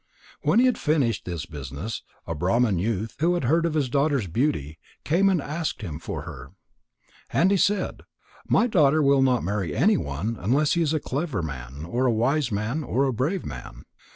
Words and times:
When 0.41 0.57
he 0.57 0.65
had 0.65 0.79
finished 0.79 1.27
his 1.27 1.45
business, 1.45 2.01
a 2.25 2.33
Brahman 2.33 2.79
youth, 2.79 3.17
who 3.19 3.35
had 3.35 3.43
heard 3.43 3.67
of 3.67 3.75
his 3.75 3.87
daughter's 3.87 4.25
beauty, 4.25 4.79
came 5.03 5.29
and 5.29 5.39
asked 5.39 5.83
him 5.83 5.99
for 5.99 6.23
her. 6.23 6.53
And 7.31 7.51
he 7.51 7.57
said: 7.57 8.01
"My 8.47 8.65
daughter 8.65 9.03
will 9.03 9.21
not 9.21 9.43
marry 9.43 9.75
anyone 9.75 10.37
unless 10.39 10.73
he 10.73 10.81
is 10.81 10.95
a 10.95 10.99
clever 10.99 11.43
man 11.43 11.85
or 11.85 12.07
a 12.07 12.11
wise 12.11 12.51
man 12.51 12.83
or 12.83 13.03
a 13.05 13.13
brave 13.13 13.45
man. 13.45 13.83